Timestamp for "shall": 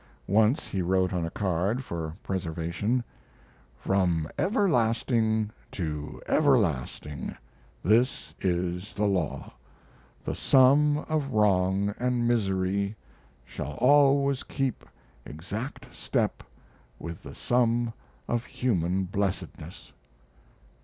13.45-13.73